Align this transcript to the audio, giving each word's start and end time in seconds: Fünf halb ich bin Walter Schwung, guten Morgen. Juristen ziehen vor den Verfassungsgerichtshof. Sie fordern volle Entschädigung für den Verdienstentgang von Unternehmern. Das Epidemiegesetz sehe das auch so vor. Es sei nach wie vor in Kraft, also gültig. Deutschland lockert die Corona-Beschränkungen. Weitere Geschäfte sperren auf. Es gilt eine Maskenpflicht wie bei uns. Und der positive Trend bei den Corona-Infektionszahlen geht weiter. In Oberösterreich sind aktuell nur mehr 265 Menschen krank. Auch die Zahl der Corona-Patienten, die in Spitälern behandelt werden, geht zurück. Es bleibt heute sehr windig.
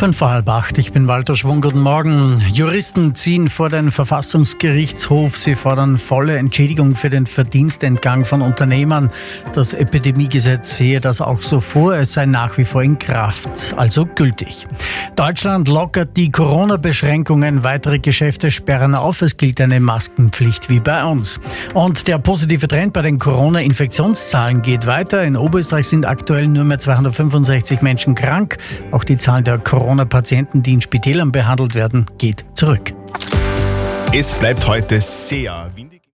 Fünf 0.00 0.22
halb 0.22 0.50
ich 0.78 0.92
bin 0.92 1.08
Walter 1.08 1.36
Schwung, 1.36 1.60
guten 1.60 1.80
Morgen. 1.80 2.42
Juristen 2.54 3.14
ziehen 3.14 3.50
vor 3.50 3.68
den 3.68 3.90
Verfassungsgerichtshof. 3.90 5.36
Sie 5.36 5.54
fordern 5.54 5.98
volle 5.98 6.38
Entschädigung 6.38 6.96
für 6.96 7.10
den 7.10 7.26
Verdienstentgang 7.26 8.24
von 8.24 8.40
Unternehmern. 8.40 9.10
Das 9.52 9.74
Epidemiegesetz 9.74 10.78
sehe 10.78 11.02
das 11.02 11.20
auch 11.20 11.42
so 11.42 11.60
vor. 11.60 11.96
Es 11.96 12.14
sei 12.14 12.24
nach 12.24 12.56
wie 12.56 12.64
vor 12.64 12.82
in 12.82 12.98
Kraft, 12.98 13.74
also 13.76 14.06
gültig. 14.06 14.66
Deutschland 15.16 15.68
lockert 15.68 16.16
die 16.16 16.32
Corona-Beschränkungen. 16.32 17.62
Weitere 17.62 17.98
Geschäfte 17.98 18.50
sperren 18.50 18.94
auf. 18.94 19.20
Es 19.20 19.36
gilt 19.36 19.60
eine 19.60 19.80
Maskenpflicht 19.80 20.70
wie 20.70 20.80
bei 20.80 21.04
uns. 21.04 21.40
Und 21.74 22.08
der 22.08 22.18
positive 22.18 22.66
Trend 22.68 22.94
bei 22.94 23.02
den 23.02 23.18
Corona-Infektionszahlen 23.18 24.62
geht 24.62 24.86
weiter. 24.86 25.22
In 25.24 25.36
Oberösterreich 25.36 25.88
sind 25.88 26.06
aktuell 26.06 26.48
nur 26.48 26.64
mehr 26.64 26.78
265 26.78 27.82
Menschen 27.82 28.14
krank. 28.14 28.56
Auch 28.92 29.04
die 29.04 29.18
Zahl 29.18 29.42
der 29.42 29.58
Corona-Patienten, 29.90 30.62
die 30.62 30.74
in 30.74 30.80
Spitälern 30.80 31.32
behandelt 31.32 31.74
werden, 31.74 32.06
geht 32.16 32.44
zurück. 32.54 32.92
Es 34.12 34.34
bleibt 34.34 34.64
heute 34.68 35.00
sehr 35.00 35.68
windig. 35.74 35.99